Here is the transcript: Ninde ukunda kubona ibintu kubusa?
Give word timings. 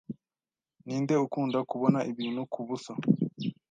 Ninde 0.85 1.15
ukunda 1.25 1.59
kubona 1.69 1.99
ibintu 2.11 2.41
kubusa? 2.53 2.93